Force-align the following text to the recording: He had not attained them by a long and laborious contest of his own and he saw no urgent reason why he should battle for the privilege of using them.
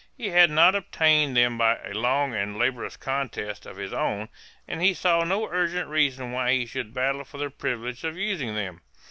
He 0.17 0.29
had 0.31 0.49
not 0.49 0.73
attained 0.73 1.37
them 1.37 1.59
by 1.59 1.77
a 1.83 1.93
long 1.93 2.33
and 2.33 2.57
laborious 2.57 2.97
contest 2.97 3.67
of 3.67 3.77
his 3.77 3.93
own 3.93 4.29
and 4.67 4.81
he 4.81 4.95
saw 4.95 5.23
no 5.23 5.47
urgent 5.47 5.89
reason 5.89 6.31
why 6.31 6.53
he 6.53 6.65
should 6.65 6.91
battle 6.91 7.23
for 7.23 7.37
the 7.37 7.51
privilege 7.51 8.03
of 8.03 8.17
using 8.17 8.55
them. 8.55 8.81